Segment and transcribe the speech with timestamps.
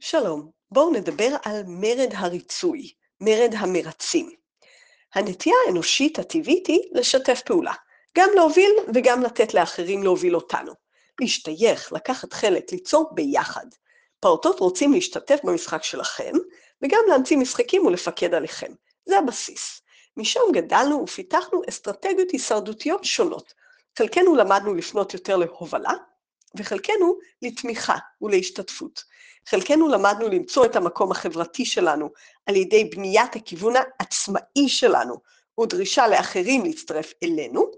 [0.00, 4.30] שלום, בואו נדבר על מרד הריצוי, מרד המרצים.
[5.14, 7.74] הנטייה האנושית הטבעית היא לשתף פעולה,
[8.16, 10.72] גם להוביל וגם לתת לאחרים להוביל אותנו.
[11.20, 13.66] להשתייך, לקחת חלק, ליצור ביחד.
[14.20, 16.32] פעוטות רוצים להשתתף במשחק שלכם,
[16.82, 18.72] וגם להמציא משחקים ולפקד עליכם.
[19.06, 19.82] זה הבסיס.
[20.16, 23.54] משם גדלנו ופיתחנו אסטרטגיות הישרדותיות שונות.
[23.98, 25.92] חלקנו למדנו לפנות יותר להובלה,
[26.56, 29.04] וחלקנו לתמיכה ולהשתתפות.
[29.48, 32.10] חלקנו למדנו למצוא את המקום החברתי שלנו
[32.46, 35.14] על ידי בניית הכיוון העצמאי שלנו
[35.60, 37.70] ודרישה לאחרים להצטרף אלינו,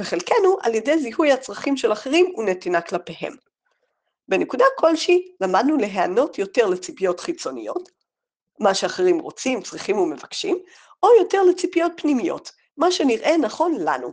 [0.00, 3.36] וחלקנו על ידי זיהוי הצרכים של אחרים ונתינה כלפיהם.
[4.28, 7.88] בנקודה כלשהי למדנו להיענות יותר לציפיות חיצוניות,
[8.60, 10.58] מה שאחרים רוצים, צריכים ומבקשים,
[11.02, 14.12] או יותר לציפיות פנימיות, מה שנראה נכון לנו,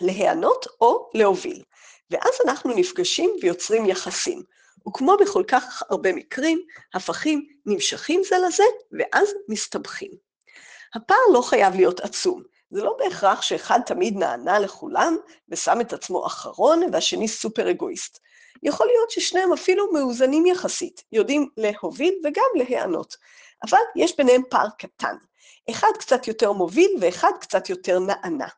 [0.00, 1.62] להיענות או להוביל.
[2.10, 4.42] ואז אנחנו נפגשים ויוצרים יחסים.
[4.88, 6.60] וכמו בכל כך הרבה מקרים,
[6.94, 10.10] הפכים נמשכים זה לזה, ואז מסתבכים.
[10.94, 12.42] הפער לא חייב להיות עצום.
[12.70, 15.16] זה לא בהכרח שאחד תמיד נענה לכולם
[15.48, 18.18] ושם את עצמו אחרון, והשני סופר אגואיסט.
[18.62, 23.16] יכול להיות ששניהם אפילו מאוזנים יחסית, יודעים להוביל וגם להיענות.
[23.68, 25.16] אבל יש ביניהם פער קטן.
[25.70, 28.48] אחד קצת יותר מוביל ואחד קצת יותר נענה.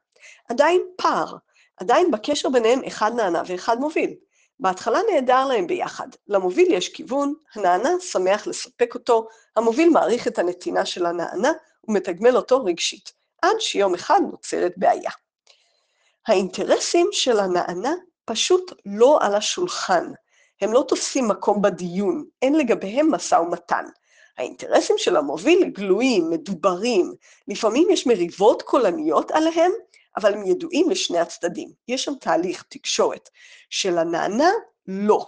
[0.49, 1.37] עדיין פער,
[1.81, 4.15] עדיין בקשר ביניהם אחד נענה ואחד מוביל.
[4.61, 10.87] בהתחלה נהדר להם ביחד, למוביל יש כיוון, הנענה שמח לספק אותו, המוביל מעריך את הנתינה
[10.87, 11.53] של הנענה
[11.89, 13.13] ומתגמל אותו רגשית,
[13.43, 15.11] עד שיום אחד נוצרת בעיה.
[16.27, 20.13] האינטרסים של הנענה פשוט לא על השולחן,
[20.61, 23.85] הם לא תופסים מקום בדיון, אין לגביהם משא ומתן.
[24.39, 27.15] האינטרסים של המוביל גלויים, מדוברים,
[27.49, 29.73] לפעמים יש מריבות קולניות עליהם,
[30.19, 31.71] אבל הם ידועים לשני הצדדים.
[31.89, 33.29] יש שם תהליך תקשורת.
[33.71, 34.51] של הנענה,
[34.87, 35.27] לא.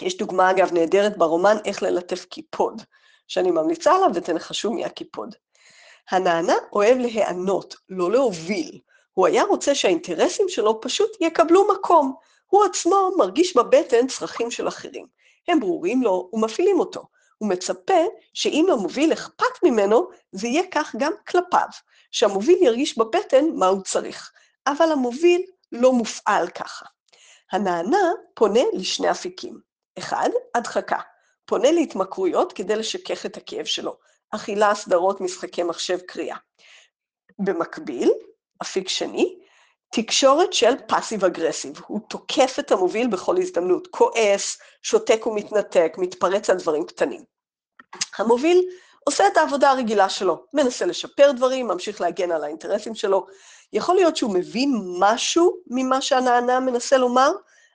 [0.00, 2.82] יש דוגמה, אגב, נהדרת ברומן איך ללטף קיפוד,
[3.28, 5.34] שאני ממליצה עליו ותנחשו מי הקיפוד.
[6.10, 8.80] הנענה אוהב להיענות, לא להוביל.
[9.12, 12.14] הוא היה רוצה שהאינטרסים שלו פשוט יקבלו מקום.
[12.46, 15.06] הוא עצמו מרגיש בבטן צרכים של אחרים.
[15.48, 17.02] הם ברורים לו ומפעילים אותו.
[17.42, 21.66] הוא מצפה שאם למוביל אכפת ממנו, זה יהיה כך גם כלפיו.
[22.10, 24.32] שהמוביל ירגיש בבטן מה הוא צריך,
[24.66, 25.42] אבל המוביל
[25.72, 26.86] לא מופעל ככה.
[27.52, 29.60] הנענה פונה לשני אפיקים.
[29.98, 30.98] אחד, הדחקה.
[31.44, 33.96] פונה להתמכרויות כדי לשכך את הכאב שלו.
[34.30, 36.36] אכילה, סדרות, משחקי מחשב, קריאה.
[37.38, 38.10] במקביל,
[38.62, 39.38] אפיק שני,
[39.92, 41.80] תקשורת של פאסיב אגרסיב.
[41.86, 47.31] הוא תוקף את המוביל בכל הזדמנות, כועס, שותק ומתנתק, מתפרץ על דברים קטנים.
[48.18, 48.62] המוביל
[49.04, 53.26] עושה את העבודה הרגילה שלו, מנסה לשפר דברים, ממשיך להגן על האינטרסים שלו.
[53.72, 57.32] יכול להיות שהוא מבין משהו ממה שהנענה מנסה לומר,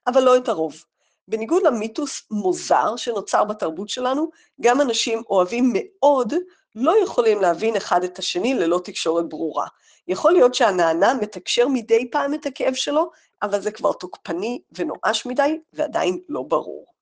[0.07, 0.83] אבל לא את הרוב.
[1.27, 4.29] בניגוד למיתוס מוזר שנוצר בתרבות שלנו,
[4.61, 6.33] גם אנשים אוהבים מאוד
[6.75, 9.67] לא יכולים להבין אחד את השני ללא תקשורת ברורה.
[10.07, 13.11] יכול להיות שהנענה מתקשר מדי פעם את הכאב שלו,
[13.41, 16.96] אבל זה כבר תוקפני ונואש מדי, ועדיין לא ברור.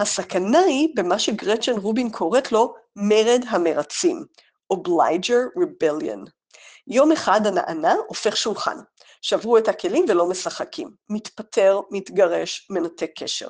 [0.00, 4.24] הסכנה היא במה שגרצ'ן רובין קוראת לו מרד המרצים,
[4.72, 6.30] Obliger Rebellion.
[6.86, 8.76] יום אחד הנענה הופך שולחן,
[9.22, 13.48] שברו את הכלים ולא משחקים, מתפטר, מתגרש, מנתק קשר.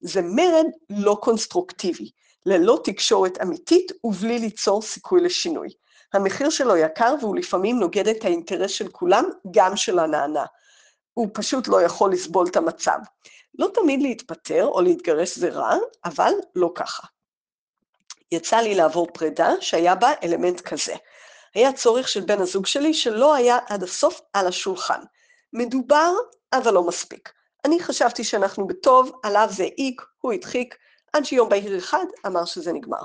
[0.00, 2.10] זה מרד לא קונסטרוקטיבי,
[2.46, 5.68] ללא תקשורת אמיתית ובלי ליצור סיכוי לשינוי.
[6.14, 10.44] המחיר שלו יקר והוא לפעמים נוגד את האינטרס של כולם, גם של הנענה.
[11.20, 12.98] הוא פשוט לא יכול לסבול את המצב.
[13.58, 17.06] לא תמיד להתפטר או להתגרש זה רע, אבל לא ככה.
[18.32, 20.94] יצא לי לעבור פרידה שהיה בה אלמנט כזה.
[21.54, 25.00] היה צורך של בן הזוג שלי שלא היה עד הסוף על השולחן.
[25.52, 26.12] מדובר,
[26.52, 27.32] אבל לא מספיק.
[27.64, 30.76] אני חשבתי שאנחנו בטוב, עליו זה העיק, הוא הדחיק,
[31.12, 33.02] עד שיום בהיר אחד אמר שזה נגמר.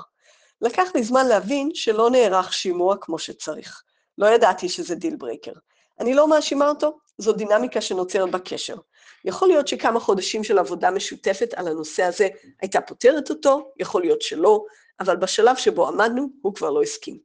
[0.60, 3.82] לקח לי זמן להבין שלא נערך שימוע כמו שצריך.
[4.18, 5.52] לא ידעתי שזה deal breaker.
[6.00, 8.76] אני לא מאשימה אותו, זו דינמיקה שנוצרת בקשר.
[9.24, 12.28] יכול להיות שכמה חודשים של עבודה משותפת על הנושא הזה
[12.62, 14.64] הייתה פותרת אותו, יכול להיות שלא,
[15.00, 17.18] אבל בשלב שבו עמדנו, הוא כבר לא הסכים.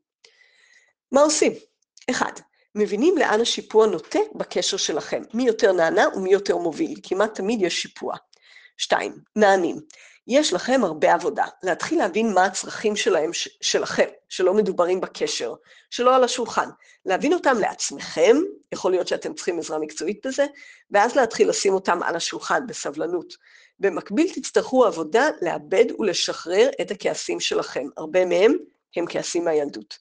[1.11, 1.53] מה עושים?
[2.09, 2.31] אחד,
[2.75, 7.81] מבינים לאן השיפוע נוטה בקשר שלכם, מי יותר נענה ומי יותר מוביל, כמעט תמיד יש
[7.81, 8.15] שיפוע.
[8.77, 9.79] שתיים, נענים.
[10.27, 13.31] יש לכם הרבה עבודה, להתחיל להבין מה הצרכים שלהם,
[13.61, 15.53] שלכם, שלא מדוברים בקשר,
[15.89, 16.69] שלא על השולחן,
[17.05, 18.37] להבין אותם לעצמכם,
[18.71, 20.45] יכול להיות שאתם צריכים עזרה מקצועית בזה,
[20.91, 23.33] ואז להתחיל לשים אותם על השולחן בסבלנות.
[23.79, 28.57] במקביל תצטרכו עבודה לאבד ולשחרר את הכעסים שלכם, הרבה מהם
[28.95, 29.97] הם כעסים מהילדות.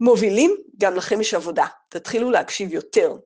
[0.00, 3.16] מובילים, גם לכם יש עבודה, תתחילו להקשיב יותר.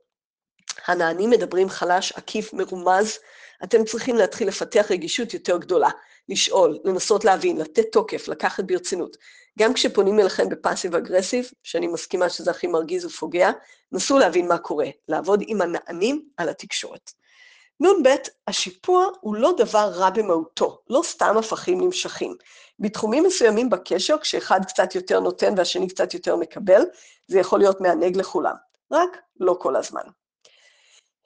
[0.87, 3.19] הנענים מדברים חלש, עקיף, מרומז,
[3.65, 5.91] אתם צריכים להתחיל לפתח רגישות יותר גדולה,
[6.29, 9.17] לשאול, לנסות להבין, לתת תוקף, לקחת ברצינות.
[9.59, 13.51] גם כשפונים אליכם בפאסיב אגרסיב, שאני מסכימה שזה הכי מרגיז ופוגע,
[13.93, 17.13] נסו להבין מה קורה, לעבוד עם הנענים על התקשורת.
[17.81, 18.09] נ"ב,
[18.47, 22.37] השיפוע הוא לא דבר רע במהותו, לא סתם הפכים נמשכים.
[22.79, 26.83] בתחומים מסוימים בקשר, כשאחד קצת יותר נותן והשני קצת יותר מקבל,
[27.27, 28.55] זה יכול להיות מענג לכולם,
[28.93, 30.03] רק לא כל הזמן.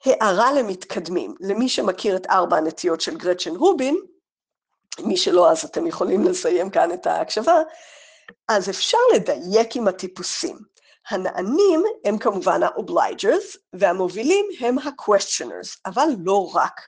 [0.05, 3.97] הערה למתקדמים, למי שמכיר את ארבע הנטיות של גרצ'ן רובין,
[4.99, 7.61] מי שלא אז אתם יכולים לסיים כאן את ההקשבה,
[8.47, 10.57] אז אפשר לדייק עם הטיפוסים.
[11.09, 16.81] הנענים הם כמובן ה-obligers, והמובילים הם ה-questioners, אבל לא רק.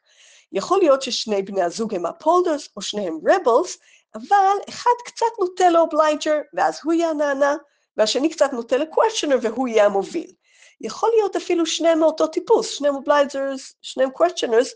[0.51, 3.69] יכול להיות ששני בני הזוג הם ה-polders או שניהם rebels,
[4.15, 7.55] אבל אחד קצת נוטה ל-obliger, ואז הוא יהיה הנענה,
[7.97, 10.31] והשני קצת נוטה ל-questioner והוא יהיה המוביל.
[10.81, 14.69] יכול להיות אפילו שניהם מאותו טיפוס, שניהם obligers, שניהם questioners,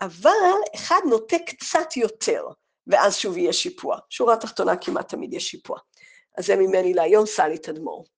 [0.00, 0.30] אבל
[0.74, 2.44] אחד נוטה קצת יותר,
[2.86, 3.98] ואז שוב יהיה שיפוע.
[4.10, 5.78] שורה תחתונה כמעט תמיד יש שיפוע.
[6.38, 8.04] אז זה ממני להיום, סלי תדמור.